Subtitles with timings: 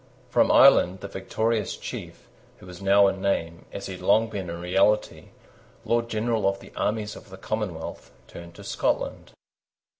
[0.31, 4.49] From Ireland the victorious chief, who was now in name, as he had long been
[4.49, 5.25] in reality,
[5.85, 9.33] Lord General of the armies of the Commonwealth, turned to Scotland.